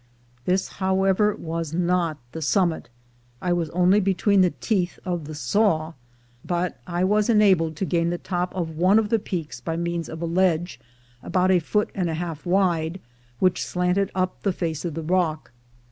[0.45, 2.89] This, however, was not the summit—
[3.49, 5.93] I was only between the teeth of the saw;
[6.43, 10.09] but I was enabled to gain the top of one of the peaks by means
[10.09, 10.79] of a ledge,
[11.21, 12.99] about a foot and a half wide,
[13.37, 15.51] which slanted up the face of the rock.